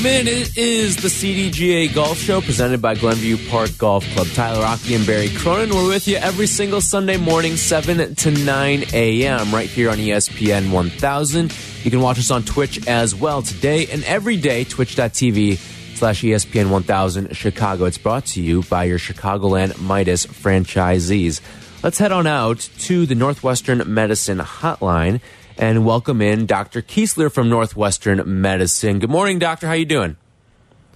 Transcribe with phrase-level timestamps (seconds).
[0.00, 0.34] Welcome in.
[0.34, 4.28] It is the CDGA Golf Show presented by Glenview Park Golf Club.
[4.28, 5.74] Tyler Aki and Barry Cronin.
[5.74, 9.52] We're with you every single Sunday morning, 7 to 9 a.m.
[9.52, 11.54] right here on ESPN 1000.
[11.84, 15.58] You can watch us on Twitch as well today and every day, twitch.tv
[15.96, 17.84] slash ESPN 1000 Chicago.
[17.84, 21.42] It's brought to you by your Chicagoland Midas franchisees.
[21.82, 25.20] Let's head on out to the Northwestern Medicine Hotline
[25.58, 26.82] and welcome in Dr.
[26.82, 28.98] Kiesler from Northwestern Medicine.
[28.98, 29.66] Good morning, doctor.
[29.66, 30.16] How are you doing?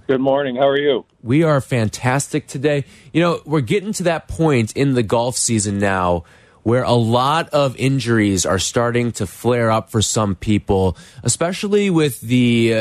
[0.07, 0.55] Good morning.
[0.55, 1.05] How are you?
[1.23, 2.85] We are fantastic today.
[3.11, 6.25] You know, we're getting to that point in the golf season now
[6.65, 12.19] where a lot of injuries are starting to flare up for some people, especially with
[12.21, 12.77] the uh,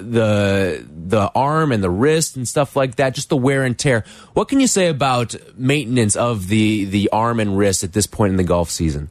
[0.00, 4.04] the the arm and the wrist and stuff like that, just the wear and tear.
[4.34, 8.32] What can you say about maintenance of the the arm and wrist at this point
[8.32, 9.10] in the golf season?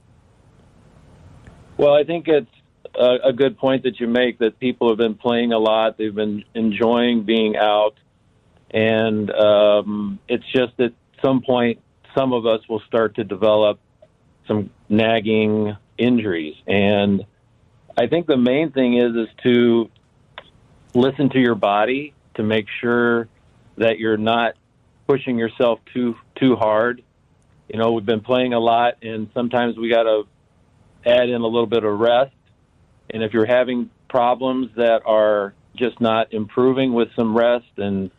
[1.79, 2.51] Well, I think it's
[2.93, 5.97] a, a good point that you make that people have been playing a lot.
[5.97, 7.93] They've been enjoying being out.
[8.69, 10.91] And um, it's just at
[11.23, 11.79] some point,
[12.13, 13.79] some of us will start to develop
[14.45, 16.55] some nagging injuries.
[16.67, 17.23] And
[17.97, 19.89] I think the main thing is is to
[20.93, 23.29] listen to your body to make sure
[23.77, 24.55] that you're not
[25.07, 27.03] pushing yourself too too hard.
[27.69, 30.23] You know, we've been playing a lot, and sometimes we got to
[31.05, 32.33] add in a little bit of rest.
[33.09, 38.11] And if you're having problems that are just not improving with some rest and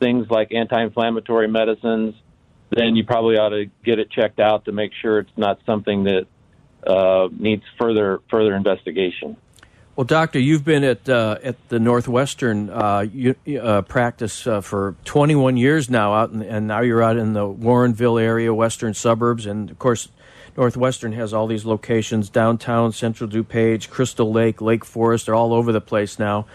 [0.00, 2.14] things like anti-inflammatory medicines,
[2.70, 6.04] then you probably ought to get it checked out to make sure it's not something
[6.04, 6.26] that
[6.86, 9.36] uh, needs further further investigation.
[9.96, 14.96] Well, doctor, you've been at uh, at the Northwestern uh, you, uh, practice uh, for
[15.04, 19.46] 21 years now, out in, and now you're out in the Warrenville area, western suburbs,
[19.46, 20.08] and of course,
[20.56, 25.26] Northwestern has all these locations downtown, Central DuPage, Crystal Lake, Lake Forest.
[25.26, 26.46] They're all over the place now.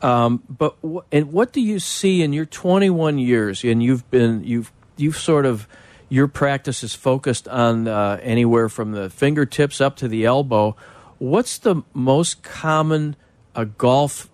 [0.00, 3.64] Um, but w- and what do you see in your 21 years?
[3.64, 5.68] And you've been you've you've sort of
[6.08, 10.76] your practice is focused on uh, anywhere from the fingertips up to the elbow.
[11.18, 13.16] What's the most common
[13.54, 14.30] uh, golf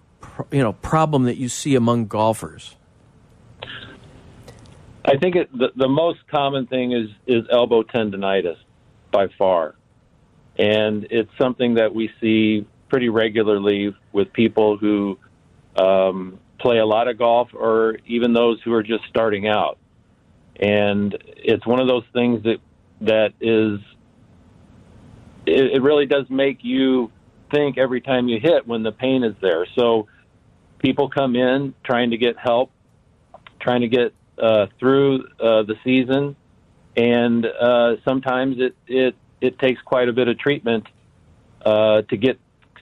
[0.51, 2.77] you know problem that you see among golfers?
[5.05, 8.57] I think it, the, the most common thing is is elbow tendonitis
[9.11, 9.75] by far.
[10.59, 15.19] And it's something that we see pretty regularly with people who
[15.77, 19.79] um, play a lot of golf or even those who are just starting out.
[20.57, 22.59] And it's one of those things that
[23.03, 23.81] that is
[25.47, 27.11] it, it really does make you
[27.51, 29.67] think every time you hit when the pain is there.
[29.75, 30.07] So
[30.79, 32.71] people come in trying to get help,
[33.61, 36.37] trying to get uh, through uh, the season,
[36.97, 40.87] and uh, sometimes it, it it takes quite a bit of treatment
[41.65, 42.39] uh, to get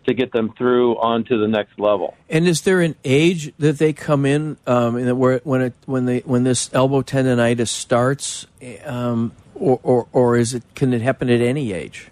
[0.07, 2.17] to get them through onto the next level.
[2.31, 6.21] And is there an age that they come in um, where when it when they
[6.21, 8.47] when this elbow tendonitis starts,
[8.85, 12.11] um, or, or or is it can it happen at any age?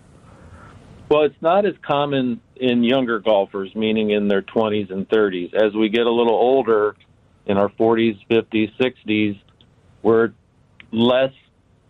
[1.09, 5.55] Well, it's not as common in younger golfers, meaning in their 20s and 30s.
[5.55, 6.97] As we get a little older,
[7.47, 9.41] in our 40s, 50s, 60s,
[10.03, 10.33] we're
[10.91, 11.33] less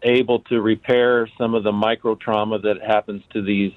[0.02, 3.72] able to repair some of the micro trauma that happens to these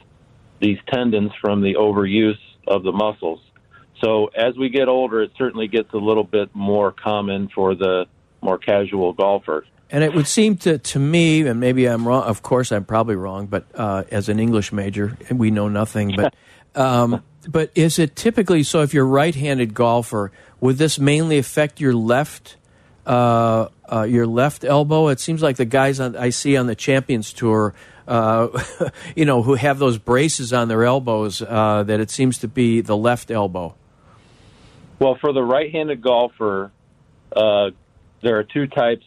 [0.60, 2.38] these tendons from the overuse
[2.68, 3.40] of the muscles.
[4.02, 8.06] So as we get older, it certainly gets a little bit more common for the
[8.42, 9.66] more casual golfer.
[9.90, 12.24] And it would seem to, to me, and maybe I'm wrong.
[12.24, 13.48] Of course, I'm probably wrong.
[13.48, 16.16] But uh, as an English major, we know nothing.
[16.16, 16.36] But
[16.76, 18.82] um, but is it typically so?
[18.82, 22.58] If you're a right-handed golfer, would this mainly affect your left
[23.06, 25.08] uh, uh, your left elbow.
[25.08, 27.74] It seems like the guys on, I see on the Champions Tour,
[28.08, 28.48] uh,
[29.16, 32.82] you know, who have those braces on their elbows, uh, that it seems to be
[32.82, 33.76] the left elbow.
[35.00, 36.72] Well, for the right-handed golfer,
[37.36, 37.70] uh,
[38.22, 39.06] there are two types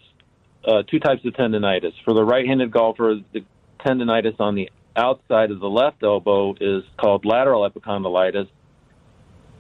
[0.64, 1.93] uh, two types of tendonitis.
[2.05, 3.44] For the right-handed golfer, the
[3.85, 8.49] tendonitis on the outside of the left elbow is called lateral epicondylitis,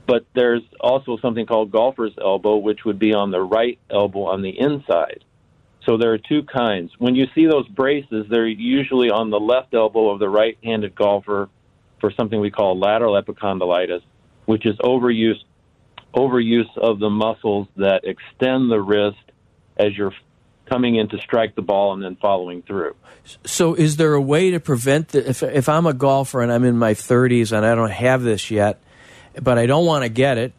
[0.06, 4.42] but there's also something called golfer's elbow, which would be on the right elbow on
[4.42, 5.24] the inside.
[5.84, 6.92] So there are two kinds.
[6.98, 10.94] When you see those braces, they're usually on the left elbow of the right handed
[10.94, 11.48] golfer
[12.00, 14.02] for something we call lateral epicondylitis,
[14.44, 15.40] which is overuse,
[16.14, 19.18] overuse of the muscles that extend the wrist
[19.76, 20.12] as you're
[20.66, 22.94] coming in to strike the ball and then following through.
[23.44, 26.64] So, is there a way to prevent the, if if I'm a golfer and I'm
[26.64, 28.80] in my 30s and I don't have this yet,
[29.40, 30.52] but I don't want to get it,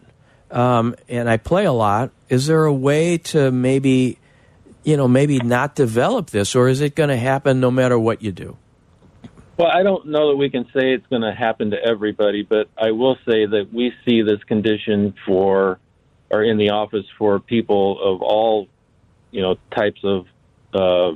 [0.51, 4.17] um, and I play a lot, is there a way to maybe,
[4.83, 8.21] you know, maybe not develop this, or is it going to happen no matter what
[8.21, 8.57] you do?
[9.55, 12.69] Well, I don't know that we can say it's going to happen to everybody, but
[12.77, 15.79] I will say that we see this condition for,
[16.31, 18.67] or in the office for people of all,
[19.29, 20.25] you know, types of
[20.73, 21.15] uh,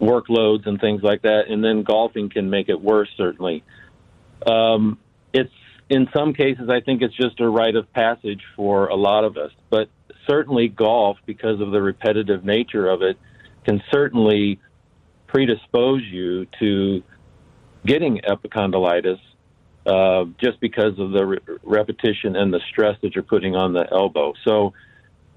[0.00, 1.44] workloads and things like that.
[1.48, 3.62] And then golfing can make it worse, certainly.
[4.44, 4.98] Um,
[5.32, 5.52] it's
[5.90, 9.36] in some cases, I think it's just a rite of passage for a lot of
[9.36, 9.90] us, but
[10.26, 13.18] certainly golf, because of the repetitive nature of it,
[13.64, 14.60] can certainly
[15.26, 17.02] predispose you to
[17.84, 19.18] getting epicondylitis
[19.84, 23.86] uh, just because of the re- repetition and the stress that you're putting on the
[23.90, 24.32] elbow.
[24.44, 24.72] So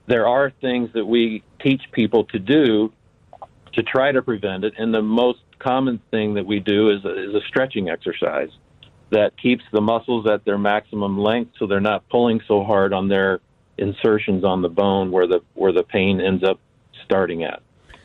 [0.06, 2.94] there are things that we teach people to do
[3.73, 7.29] to try to prevent it, and the most common thing that we do is a,
[7.29, 8.51] is a stretching exercise
[9.13, 13.07] that keeps the muscles at their maximum length, so they're not pulling so hard on
[13.07, 13.39] their
[13.77, 16.60] insertions on the bone where the where the pain ends up
[17.06, 17.62] starting at.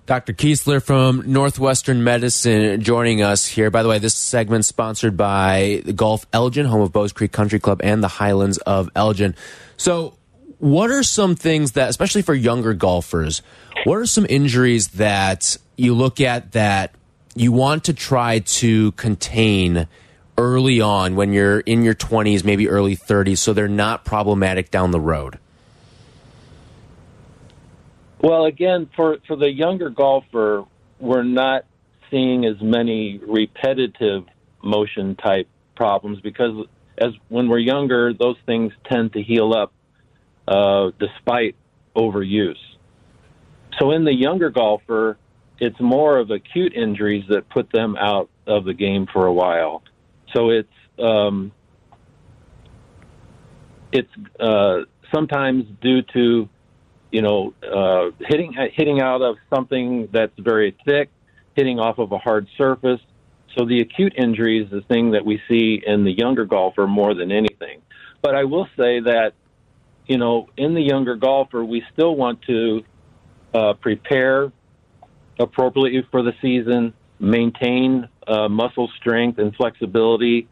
[0.06, 0.32] Dr.
[0.32, 3.70] Kiesler from Northwestern Medicine joining us here.
[3.70, 7.61] By the way, this segment sponsored by the Golf Elgin, home of Bowes Creek Country
[7.61, 9.34] Club and the Highlands of Elgin.
[9.76, 10.14] So,
[10.58, 13.43] what are some things that, especially for younger golfers,
[13.84, 16.94] what are some injuries that you look at that
[17.34, 19.87] you want to try to contain
[20.38, 24.93] early on when you're in your 20s, maybe early 30s, so they're not problematic down
[24.93, 25.38] the road?
[28.20, 30.64] Well, again, for for the younger golfer,
[30.99, 31.64] we're not
[32.11, 34.25] seeing as many repetitive
[34.62, 36.67] motion type problems because
[36.99, 39.73] as when we're younger, those things tend to heal up
[40.49, 41.55] uh, despite
[41.94, 42.56] overuse.
[43.79, 45.17] So in the younger golfer,
[45.61, 49.82] it's more of acute injuries that put them out of the game for a while.
[50.34, 51.52] So it's um,
[53.92, 54.80] it's uh,
[55.12, 56.48] sometimes due to
[57.10, 61.10] you know, uh, hitting hitting out of something that's very thick,
[61.56, 63.00] hitting off of a hard surface.
[63.56, 67.14] So the acute injury is the thing that we see in the younger golfer more
[67.14, 67.80] than anything.
[68.22, 69.32] But I will say that,
[70.06, 72.84] you know, in the younger golfer, we still want to
[73.54, 74.52] uh, prepare
[75.40, 80.48] appropriately for the season, maintain uh, muscle strength and flexibility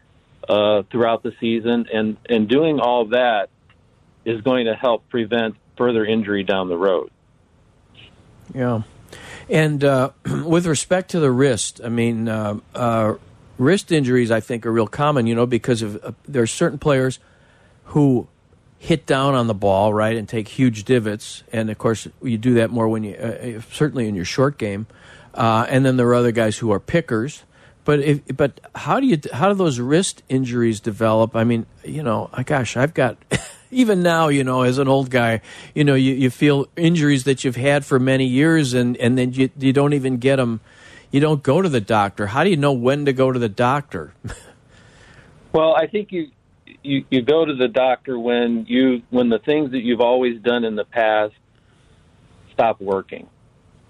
[0.48, 3.50] uh, throughout the season, and and doing all that
[4.24, 7.10] is going to help prevent further injury down the road.
[8.54, 8.82] Yeah.
[9.48, 10.10] And uh,
[10.44, 13.14] with respect to the wrist, I mean, uh, uh,
[13.58, 16.78] wrist injuries, I think, are real common, you know, because of, uh, there are certain
[16.78, 17.18] players
[17.86, 18.26] who
[18.78, 21.42] hit down on the ball, right, and take huge divots.
[21.52, 24.86] And of course, you do that more when you, certainly in your short game.
[25.37, 27.44] Uh, and then there are other guys who are pickers.
[27.85, 31.37] But if, but how do you how do those wrist injuries develop?
[31.37, 33.17] I mean, you know, uh, gosh, I've got
[33.71, 35.41] even now, you know, as an old guy,
[35.73, 39.33] you know, you, you feel injuries that you've had for many years, and and then
[39.35, 40.61] you you don't even get them.
[41.12, 42.27] You don't go to the doctor.
[42.27, 44.12] How do you know when to go to the doctor?
[45.53, 46.33] well, I think you,
[46.83, 50.65] you you go to the doctor when you when the things that you've always done
[50.65, 51.35] in the past
[52.53, 53.29] stop working,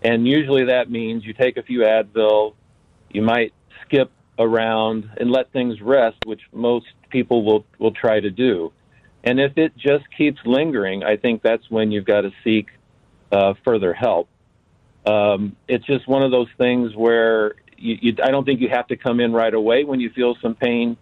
[0.03, 2.55] and usually that means you take a few Advil,
[3.11, 3.53] you might
[3.85, 8.73] skip around and let things rest, which most people will will try to do.
[9.25, 12.69] And if it just keeps lingering, I think that's when you've got to seek
[13.33, 14.29] uh, further help.
[15.05, 18.87] Um, it's just one of those things where you, you, I don't think you have
[18.89, 20.97] to come in right away when you feel some pain.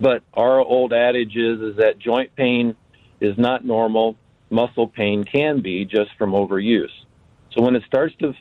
[0.00, 2.76] But our old adage is is that joint pain
[3.20, 4.16] is not normal.
[4.50, 6.86] Muscle pain can be just from overuse.
[7.58, 8.34] So when it starts to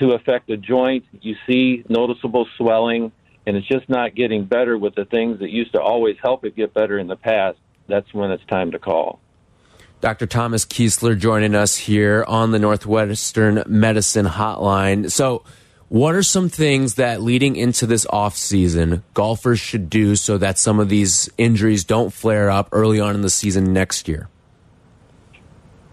[0.00, 3.12] to affect a joint, you see noticeable swelling,
[3.46, 6.56] and it's just not getting better with the things that used to always help it
[6.56, 9.20] get better in the past that's when it's time to call.
[10.00, 10.26] Dr.
[10.26, 15.10] Thomas Kiesler joining us here on the Northwestern Medicine Hotline.
[15.10, 15.44] So,
[15.88, 20.56] what are some things that leading into this off season golfers should do so that
[20.56, 24.28] some of these injuries don't flare up early on in the season next year?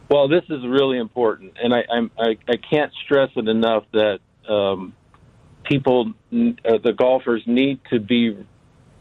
[0.10, 1.84] Well, this is really important, and I
[2.18, 4.94] I, I can't stress it enough that um,
[5.64, 8.38] people, uh, the golfers, need to be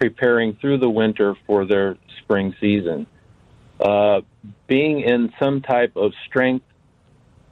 [0.01, 3.07] preparing through the winter for their spring season.
[3.79, 4.23] Uh,
[4.67, 6.65] being in some type of strength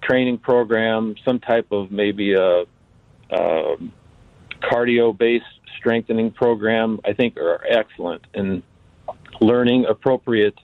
[0.02, 2.64] training program, some type of maybe a,
[3.30, 3.76] a
[4.62, 5.44] cardio based
[5.78, 8.26] strengthening program, I think are excellent.
[8.34, 8.62] And
[9.40, 10.58] learning appropriate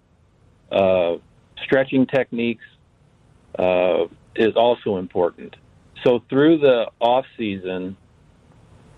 [0.73, 1.17] uh,
[1.65, 2.65] stretching techniques
[3.59, 4.05] uh,
[4.37, 5.57] is also important.
[6.05, 7.97] so through the off season,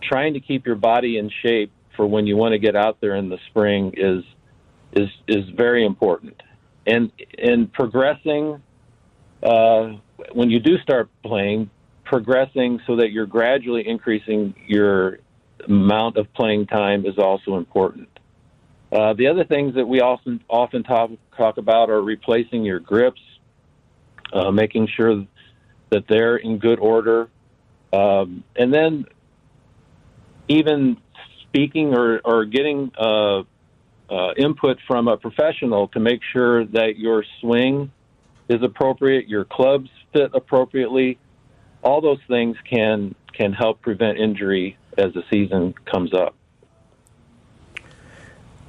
[0.03, 3.17] trying to keep your body in shape for when you want to get out there
[3.17, 4.25] in the spring is
[4.93, 6.43] is is very important.
[6.87, 8.63] And in progressing,
[9.43, 9.93] uh,
[10.33, 11.71] when you do start playing,
[12.05, 15.19] progressing so that you're gradually increasing your
[15.67, 18.09] amount of playing time is also important.
[18.91, 23.23] Uh, the other things that we often often talk talk about are replacing your grips,
[24.33, 25.27] uh, making sure
[25.91, 27.29] that they're in good order,
[27.93, 29.05] um, and then
[30.49, 30.97] even
[31.43, 33.43] speaking or, or getting uh,
[34.11, 37.91] uh, input from a professional to make sure that your swing
[38.49, 41.19] is appropriate, your clubs fit appropriately.
[41.83, 46.35] All those things can can help prevent injury as the season comes up.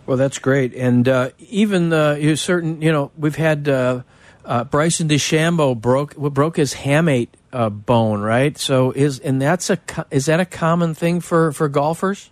[0.05, 4.03] Well, that's great, and uh, even uh, certain, you know, we've had uh,
[4.45, 8.57] uh, Bryson DeChambeau broke broke his hamate uh, bone, right?
[8.57, 9.79] So is and that's a
[10.11, 12.29] is that a common thing for for golfers?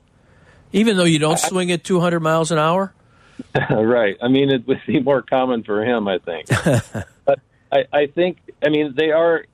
[0.73, 2.93] Even though you don't swing at 200 miles an hour?
[3.69, 4.17] right.
[4.21, 6.47] I mean, it would be more common for him, I think.
[7.25, 7.39] but
[7.71, 9.45] I, I think, I mean, they are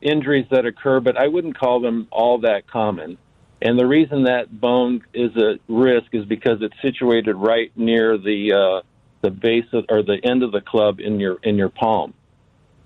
[0.00, 3.18] injuries that occur, but I wouldn't call them all that common.
[3.62, 8.52] And the reason that bone is a risk is because it's situated right near the
[8.52, 8.86] uh,
[9.26, 12.14] the base of, or the end of the club in your in your palm.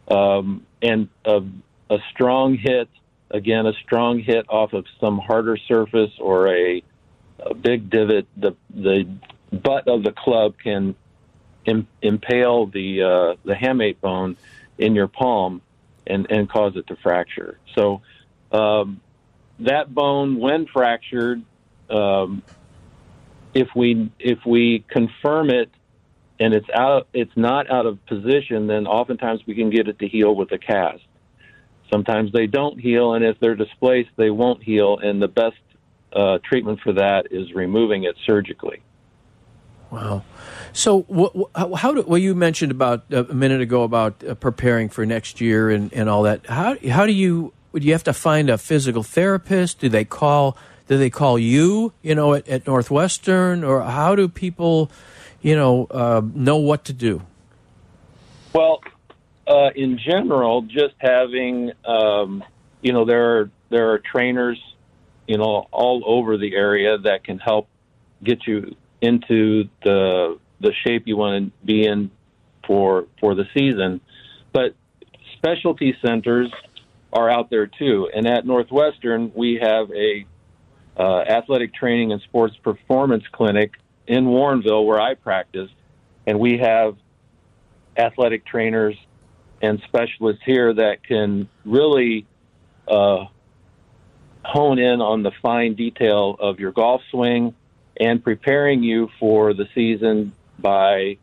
[0.08, 1.42] Um, and a,
[1.90, 2.88] a strong hit,
[3.30, 6.82] again, a strong hit off of some harder surface or a
[7.38, 9.06] a big divot, the the
[9.52, 10.94] butt of the club can
[11.66, 14.38] Im- impale the uh, the hamate bone
[14.78, 15.60] in your palm
[16.06, 17.58] and and cause it to fracture.
[17.74, 18.00] So
[18.50, 19.02] um,
[19.58, 21.42] that bone, when fractured,
[21.90, 22.42] um,
[23.52, 25.70] if we if we confirm it
[26.40, 30.08] and it's out it's not out of position, then oftentimes we can get it to
[30.08, 31.02] heal with a cast.
[31.92, 34.98] Sometimes they don't heal, and if they're displaced, they won't heal.
[34.98, 35.56] And the best
[36.12, 38.80] uh, treatment for that is removing it surgically.
[39.90, 40.22] Wow.
[40.72, 45.04] So, how do, well, you mentioned about uh, a minute ago about uh, preparing for
[45.04, 46.46] next year and, and all that.
[46.46, 49.80] How, how do you, would you have to find a physical therapist?
[49.80, 50.56] Do they call,
[50.86, 54.92] do they call you, you know, at, at Northwestern or how do people,
[55.40, 57.22] you know, uh, know what to do?
[58.52, 58.80] Well,
[59.46, 62.44] uh, in general, just having, um,
[62.82, 64.58] you know, there are, there are trainers
[65.30, 67.68] you know, all over the area that can help
[68.20, 72.10] get you into the the shape you want to be in
[72.66, 74.00] for for the season.
[74.52, 74.74] But
[75.36, 76.52] specialty centers
[77.12, 80.26] are out there too, and at Northwestern we have a
[80.96, 83.74] uh, athletic training and sports performance clinic
[84.06, 85.70] in Warrenville where I practice,
[86.26, 86.96] and we have
[87.96, 88.96] athletic trainers
[89.62, 92.26] and specialists here that can really
[92.88, 93.26] uh,
[94.44, 97.54] hone in on the fine detail of your golf swing
[97.98, 101.18] and preparing you for the season by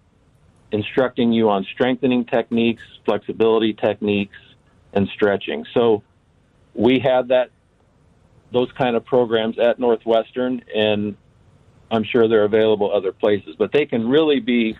[0.71, 4.37] instructing you on strengthening techniques, flexibility techniques,
[4.93, 5.65] and stretching.
[5.73, 6.03] So
[6.73, 7.49] we have that
[8.51, 11.17] those kind of programs at Northwestern and
[11.89, 14.77] I'm sure they're available other places, but they can really be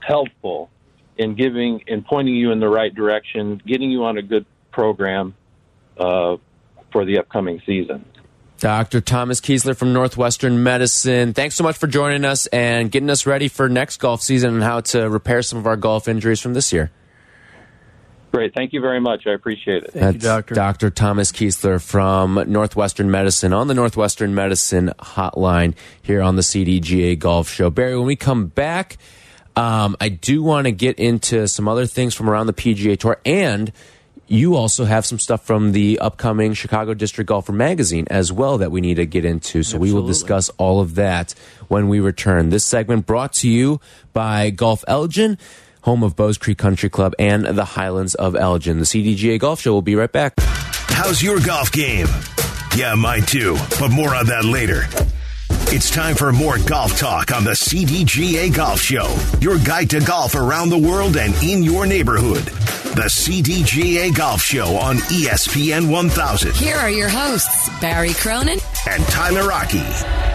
[0.00, 0.70] helpful
[1.18, 5.34] in giving in pointing you in the right direction, getting you on a good program
[5.98, 6.36] uh,
[6.92, 8.04] for the upcoming season.
[8.58, 9.00] Dr.
[9.00, 11.32] Thomas Kiesler from Northwestern Medicine.
[11.32, 14.62] Thanks so much for joining us and getting us ready for next golf season and
[14.62, 16.90] how to repair some of our golf injuries from this year.
[18.32, 18.54] Great.
[18.54, 19.26] Thank you very much.
[19.26, 19.92] I appreciate it.
[19.92, 20.54] Thank That's you, Doctor.
[20.54, 20.90] Dr.
[20.90, 27.48] Thomas Kiesler from Northwestern Medicine on the Northwestern Medicine hotline here on the CDGA Golf
[27.48, 27.70] Show.
[27.70, 28.98] Barry, when we come back,
[29.56, 33.20] um, I do want to get into some other things from around the PGA Tour
[33.24, 33.72] and
[34.30, 38.70] you also have some stuff from the upcoming Chicago District Golfer magazine as well that
[38.70, 39.64] we need to get into.
[39.64, 39.88] So Absolutely.
[39.88, 41.34] we will discuss all of that
[41.66, 42.50] when we return.
[42.50, 43.80] This segment brought to you
[44.12, 45.36] by Golf Elgin,
[45.82, 48.78] home of Bowes Creek Country Club and the Highlands of Elgin.
[48.78, 50.34] The CDGA Golf Show will be right back.
[50.38, 52.06] How's your golf game?
[52.76, 54.84] Yeah, mine too, but more on that later.
[55.72, 60.34] It's time for more golf talk on the CDGA Golf Show, your guide to golf
[60.34, 62.44] around the world and in your neighborhood.
[62.94, 66.54] The CDGA Golf Show on ESPN 1000.
[66.54, 68.58] Here are your hosts, Barry Cronin
[68.88, 70.29] and Tyler Aki.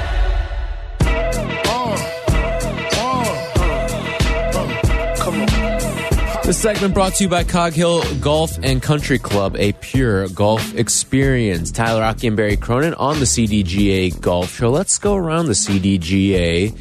[6.45, 10.75] This segment brought to you by Cog Hill Golf and Country Club, a pure golf
[10.75, 11.71] experience.
[11.71, 14.69] Tyler Aki and Barry Cronin on the CDGA Golf Show.
[14.69, 16.77] Let's go around the CDGA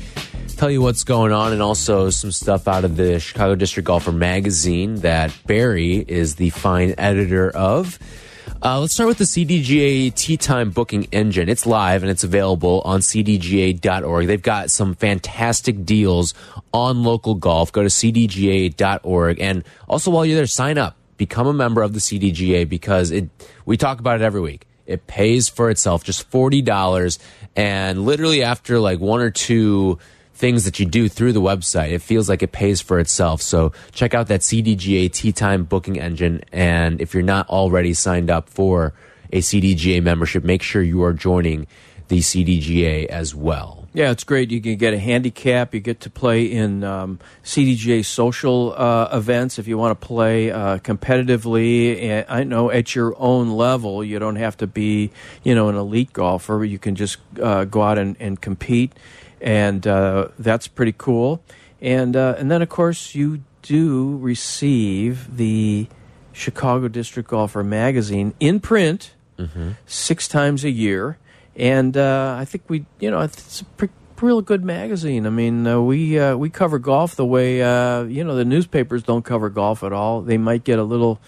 [0.54, 4.12] tell you what's going on and also some stuff out of the Chicago District Golfer
[4.12, 7.99] magazine that Barry is the fine editor of.
[8.64, 11.50] Uh, let's start with the CDGA Tee Time booking engine.
[11.50, 14.26] It's live and it's available on cdga.org.
[14.26, 16.33] They've got some fantastic deals
[16.73, 17.71] on local golf.
[17.73, 19.38] Go to cdga.org.
[19.38, 20.97] And also, while you're there, sign up.
[21.18, 23.28] Become a member of the CDGA because it.
[23.66, 24.66] we talk about it every week.
[24.87, 27.18] It pays for itself, just $40.
[27.56, 29.99] And literally, after like one or two
[30.35, 31.93] things that you do through the website.
[31.93, 33.41] It feels like it pays for itself.
[33.41, 36.43] So check out that CDGA Tee Time booking engine.
[36.53, 38.93] And if you're not already signed up for
[39.33, 41.67] a CDGA membership, make sure you are joining
[42.09, 43.84] the CDGA as well.
[43.94, 44.50] Yeah, it's great.
[44.50, 45.72] You can get a handicap.
[45.72, 50.50] You get to play in um, CDGA social uh, events if you want to play
[50.50, 52.02] uh, competitively.
[52.02, 55.12] And I know at your own level, you don't have to be,
[55.44, 56.64] you know, an elite golfer.
[56.64, 58.92] You can just uh, go out and, and compete
[59.44, 61.42] and uh, that's pretty cool.
[61.80, 65.86] And uh, and then of course you do receive the
[66.32, 69.76] Chicago District Golfer magazine in print mm -hmm.
[69.86, 71.18] six times a year,
[71.56, 73.94] and uh, I think we you know it's a pretty
[74.25, 75.26] real good magazine.
[75.26, 79.02] I mean, uh, we uh, we cover golf the way uh, you know the newspapers
[79.02, 80.23] don't cover golf at all.
[80.23, 81.20] They might get a little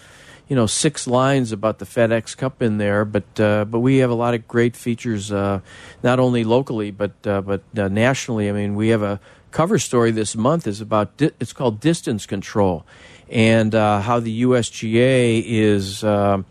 [0.47, 4.09] you know six lines about the FedEx Cup in there, but uh, but we have
[4.09, 5.61] a lot of great features, uh,
[6.03, 8.49] not only locally but uh, but nationally.
[8.49, 9.19] I mean, we have a
[9.51, 12.85] cover story this month is about it's called distance control,
[13.29, 16.41] and how the USGA is uh,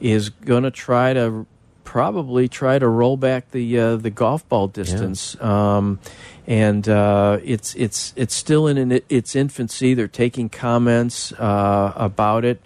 [0.00, 1.46] is going to try to
[1.90, 5.36] probably try to roll back the the golf ball distance.
[5.40, 5.76] Yeah.
[5.76, 5.98] Um,
[6.46, 9.94] and it's it's it's still in its infancy.
[9.94, 12.62] They're taking comments about it.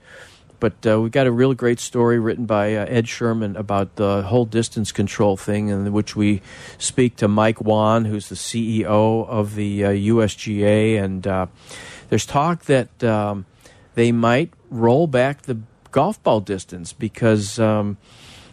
[0.64, 4.22] But uh, we got a real great story written by uh, Ed Sherman about the
[4.22, 6.40] whole distance control thing, in which we
[6.78, 11.02] speak to Mike Whan, who's the CEO of the uh, USGA.
[11.02, 11.46] And uh,
[12.08, 13.44] there's talk that um,
[13.94, 15.58] they might roll back the
[15.90, 17.98] golf ball distance because, um,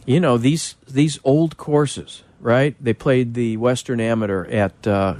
[0.05, 2.75] you know, these, these old courses, right?
[2.79, 5.15] They played the Western Amateur at uh,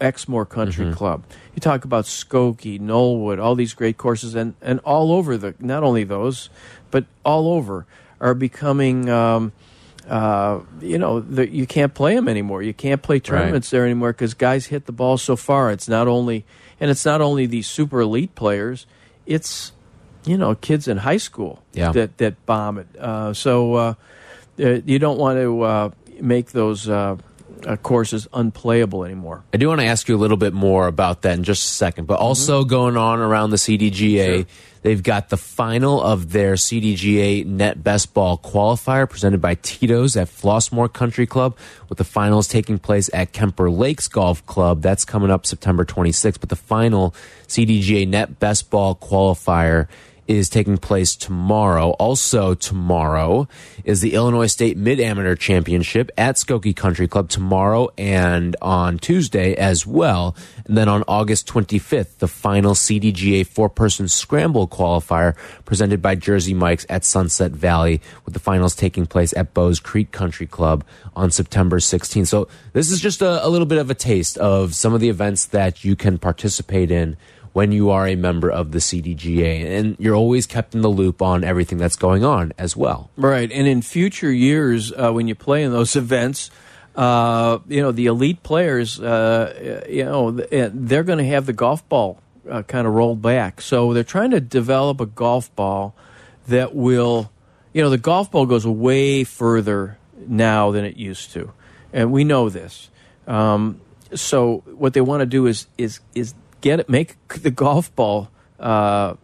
[0.00, 0.96] Exmoor Country mm -hmm.
[0.96, 1.22] Club
[1.56, 5.82] you talk about Skokie, Knollwood, all these great courses, and, and all over the not
[5.82, 6.50] only those,
[6.90, 7.86] but all over
[8.20, 9.08] are becoming.
[9.08, 9.52] Um,
[10.06, 12.62] uh, you know, the, you can't play them anymore.
[12.62, 13.78] You can't play tournaments right.
[13.78, 15.72] there anymore because guys hit the ball so far.
[15.72, 16.44] It's not only,
[16.78, 18.86] and it's not only these super elite players.
[19.24, 19.72] It's,
[20.24, 21.90] you know, kids in high school yeah.
[21.90, 22.86] that that bomb it.
[22.96, 23.94] Uh, so uh, uh
[24.56, 25.90] you don't want to uh,
[26.20, 27.16] make those uh,
[27.64, 29.44] uh, course unplayable anymore.
[29.52, 31.74] I do want to ask you a little bit more about that in just a
[31.74, 32.70] second, but also mm -hmm.
[32.70, 34.46] going on around the CDGA, sure.
[34.82, 40.28] they've got the final of their CDGA Net Best Ball qualifier presented by Tito's at
[40.28, 41.56] Flossmoor Country Club,
[41.88, 44.82] with the finals taking place at Kemper Lakes Golf Club.
[44.82, 47.14] That's coming up September 26th, but the final
[47.48, 49.86] CDGA Net Best Ball qualifier
[50.28, 51.90] is taking place tomorrow.
[51.90, 53.48] Also, tomorrow
[53.84, 59.54] is the Illinois State Mid Amateur Championship at Skokie Country Club tomorrow and on Tuesday
[59.54, 60.36] as well.
[60.66, 66.54] And then on August 25th, the final CDGA four person scramble qualifier presented by Jersey
[66.54, 70.84] Mike's at Sunset Valley, with the finals taking place at Bowes Creek Country Club
[71.14, 72.26] on September 16th.
[72.26, 75.08] So, this is just a, a little bit of a taste of some of the
[75.08, 77.16] events that you can participate in
[77.56, 79.64] when you are a member of the CDGA.
[79.78, 83.08] And you're always kept in the loop on everything that's going on as well.
[83.16, 83.50] Right.
[83.50, 86.50] And in future years, uh, when you play in those events,
[86.96, 91.88] uh, you know, the elite players, uh, you know, they're going to have the golf
[91.88, 93.62] ball uh, kind of rolled back.
[93.62, 95.94] So they're trying to develop a golf ball
[96.48, 97.32] that will,
[97.72, 99.96] you know, the golf ball goes way further
[100.28, 101.54] now than it used to.
[101.90, 102.90] And we know this.
[103.26, 103.80] Um,
[104.14, 108.30] so what they want to do is is is get it, make the golf ball
[108.58, 109.14] uh,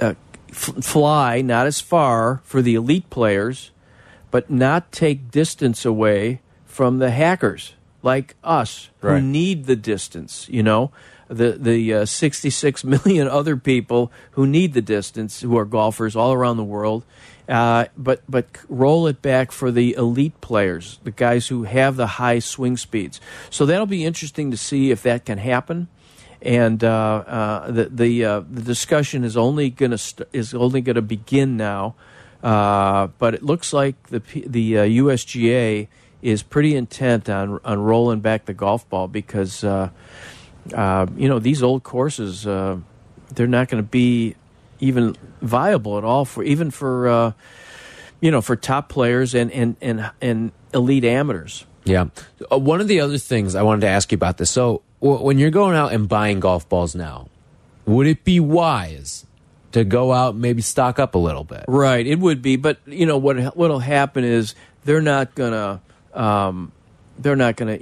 [0.00, 0.14] uh,
[0.50, 3.70] fly not as far for the elite players,
[4.30, 9.20] but not take distance away from the hackers like us right.
[9.20, 10.48] who need the distance.
[10.48, 10.90] You know,
[11.28, 16.32] the the uh, 66 million other people who need the distance, who are golfers all
[16.32, 17.04] around the world.
[17.46, 22.06] Uh, but but roll it back for the elite players, the guys who have the
[22.06, 23.20] high swing speeds.
[23.50, 25.88] So that'll be interesting to see if that can happen
[26.44, 26.88] and uh,
[27.26, 31.56] uh, the the, uh, the discussion is only going to is only going to begin
[31.56, 31.94] now.
[32.42, 35.86] Uh, but it looks like the the USGA uh,
[36.20, 39.88] is pretty intent on on rolling back the golf ball because uh,
[40.70, 44.36] you know these old courses they're not going to be
[44.80, 47.34] even viable at all for even for
[48.20, 51.64] you know for top players and and and and elite amateurs.
[51.86, 52.06] Yeah.
[52.50, 54.50] one of the other things I wanted to ask you about this.
[54.50, 57.28] So when you're going out and buying golf balls now,
[57.86, 59.26] would it be wise
[59.74, 61.64] to go out and maybe stock up a little bit.
[61.66, 63.56] Right, it would be, but you know what?
[63.56, 65.82] What'll happen is they're not gonna
[66.14, 66.70] um,
[67.18, 67.78] they're not gonna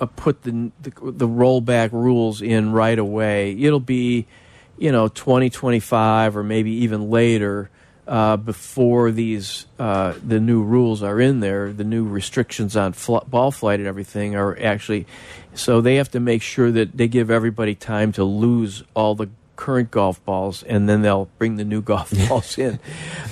[0.00, 3.52] uh, put the, the the rollback rules in right away.
[3.60, 4.26] It'll be
[4.78, 7.68] you know 2025 or maybe even later
[8.08, 11.74] uh, before these uh, the new rules are in there.
[11.74, 15.06] The new restrictions on fl ball flight and everything are actually
[15.54, 19.28] so they have to make sure that they give everybody time to lose all the
[19.56, 22.78] current golf balls, and then they'll bring the new golf balls in.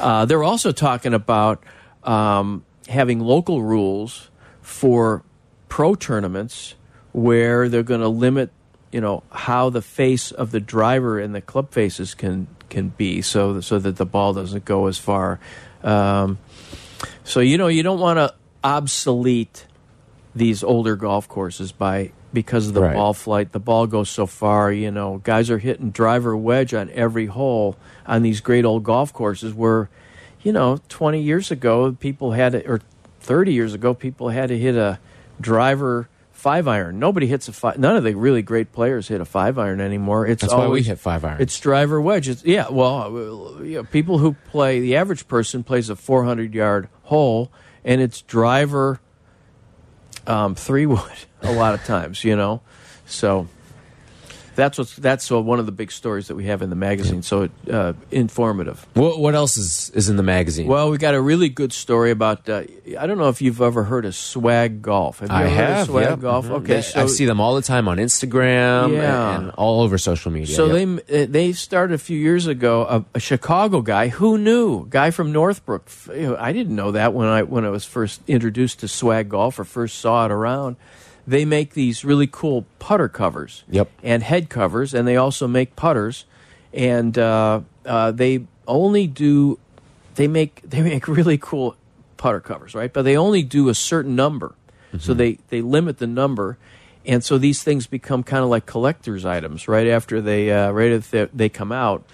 [0.00, 1.62] Uh, they're also talking about
[2.04, 4.30] um, having local rules
[4.60, 5.22] for
[5.68, 6.74] pro tournaments
[7.12, 8.50] where they're going to limit,
[8.90, 13.20] you know, how the face of the driver and the club faces can can be,
[13.20, 15.38] so so that the ball doesn't go as far.
[15.82, 16.38] Um,
[17.24, 19.66] so you know, you don't want to obsolete
[20.34, 22.94] these older golf courses by because of the Right.
[22.94, 23.52] ball flight.
[23.52, 27.76] The ball goes so far, you know, guys are hitting driver wedge on every hole
[28.06, 29.90] on these great old golf courses where,
[30.42, 32.80] you know, 20 years ago, people had to, or
[33.20, 34.98] 30 years ago, people had to hit a
[35.40, 36.98] driver five iron.
[36.98, 37.78] Nobody hits a five.
[37.78, 40.26] None of the really great players hit a five iron anymore.
[40.26, 41.40] It's That's why we hit five irons.
[41.42, 42.28] It's driver wedge.
[42.28, 43.02] It's, yeah, well,
[43.58, 47.52] uh, you know, people who play, the average person plays a 400 yard hole,
[47.84, 49.00] and it's driver
[50.26, 51.00] um, three wood
[51.42, 52.60] a lot of times, you know.
[53.06, 53.48] So
[54.54, 57.22] that's what's that's uh, one of the big stories that we have in the magazine.
[57.22, 58.86] So uh, informative.
[58.94, 60.66] What, what else is, is in the magazine?
[60.66, 62.48] Well, we got a really good story about.
[62.48, 62.64] Uh,
[62.98, 65.20] I don't know if you've ever heard of swag golf.
[65.20, 66.20] Have you I ever heard of have swag yep.
[66.20, 66.46] golf.
[66.46, 66.50] Mhm.
[66.50, 69.36] Okay, They- so I see them all the time on Instagram Yeah.
[69.38, 70.54] and all over social media.
[70.54, 71.06] So Yep.
[71.08, 72.82] they uh, they started a few years ago.
[72.82, 75.84] A, a Chicago guy who knew guy from Northbrook.
[75.86, 78.88] F- you know, I didn't know that when I when I was first introduced to
[78.88, 80.76] swag golf or first saw it around.
[81.26, 83.64] They make these really cool putter covers.
[83.68, 83.90] Yep.
[84.02, 86.24] And head covers, and they also make putters,
[86.72, 89.58] and uh, uh, they only do
[90.14, 91.76] they make they make really cool
[92.16, 92.92] putter covers, right?
[92.92, 94.54] But they only do a certain number,
[94.98, 96.58] so they they limit the number,
[97.06, 100.92] and so these things become kind of like collectors' items right after they uh, right
[100.92, 102.04] after they come out.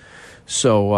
[0.47, 0.93] So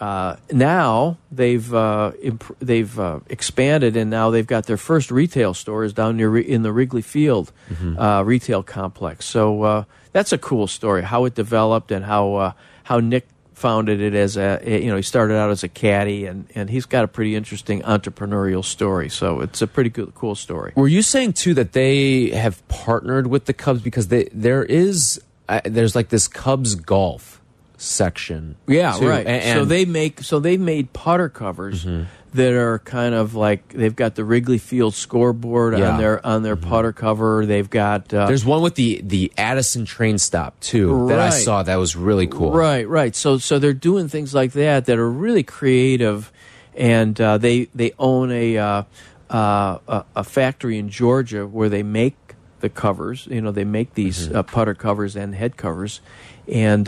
[0.00, 5.52] uh, now they've uh, imp- they've uh, expanded, and now they've got their first retail
[5.52, 7.52] stores down near in the Wrigley Field
[7.98, 9.26] uh, retail complex.
[9.26, 12.52] So uh, that's a cool story how it developed and how uh,
[12.84, 16.46] how Nick founded it as a you know he started out as a caddy and
[16.54, 19.10] and he's got a pretty interesting entrepreneurial story.
[19.10, 20.72] So it's a pretty good cool story.
[20.76, 25.20] Were you saying too that they have partnered with the Cubs because they there is
[25.50, 27.39] uh, there's like this Cubs golf
[27.80, 28.56] section.
[28.68, 29.08] Yeah, too.
[29.08, 29.26] right.
[29.26, 31.86] A- so they make so they made putter covers
[32.32, 35.92] that are kind of like they've got the Wrigley Field scoreboard Yeah.
[35.92, 37.46] on their on their putter cover.
[37.46, 41.62] They've got uh, There's one with the the Addison train stop too that I saw
[41.62, 42.52] that was really cool.
[42.52, 43.16] Right, right.
[43.16, 46.30] So so they're doing things like that that are really creative,
[46.76, 48.82] and uh, they they own a, uh,
[49.30, 52.16] uh, a factory in Georgia where they make
[52.60, 53.26] the covers.
[53.30, 54.36] You know, they make these Mm-hmm.
[54.36, 56.00] uh, putter covers and head covers,
[56.46, 56.86] and.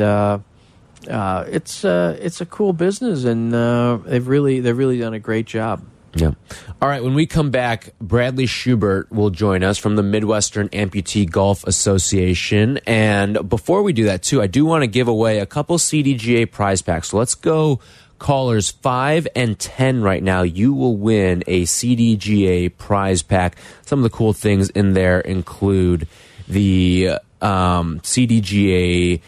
[1.08, 5.18] Uh, it's uh, it's a cool business, and uh, they've really they've really done a
[5.18, 5.82] great job.
[6.14, 6.32] Yeah.
[6.80, 7.02] All right.
[7.02, 12.78] When we come back, Bradley Schubert will join us from the Midwestern Amputee Golf Association.
[12.86, 16.50] And before we do that, too, I do want to give away a couple CDGA
[16.50, 17.10] prize packs.
[17.10, 17.80] So let's go
[18.18, 20.42] callers five and 10 right now.
[20.42, 23.56] You will win a CDGA prize pack.
[23.86, 26.06] Some of the cool things in there include
[26.46, 29.20] the um, CDGA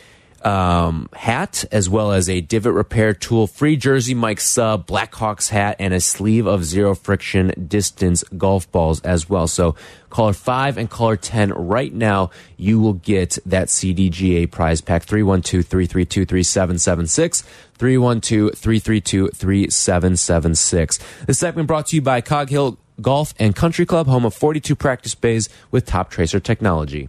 [0.45, 5.77] um, hat, as well as a divot repair tool, free jersey Mike sub, Blackhawks hat,
[5.79, 9.47] and a sleeve of zero friction distance golf balls as well.
[9.47, 9.75] So
[10.11, 15.65] caller five and caller 10 right now, you will get that CDGA prize pack 312
[15.65, 17.43] 332 3776.
[17.77, 20.99] 312 332 3776.
[21.27, 24.77] This segment brought to you by Cog Hill Golf and Country Club, home of 42
[24.77, 27.09] practice bays with Toptracer technology.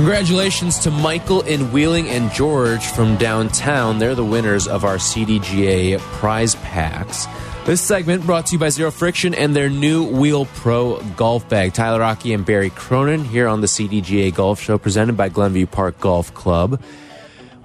[0.00, 3.98] Congratulations to Michael in Wheeling and George from downtown.
[3.98, 7.26] They're the winners of our CDGA prize packs.
[7.66, 11.74] This segment brought to you by Zero Friction and their new Wheel Pro golf bag.
[11.74, 16.00] Tyler Aki and Barry Cronin here on the CDGA Golf Show presented by Glenview Park
[16.00, 16.82] Golf Club.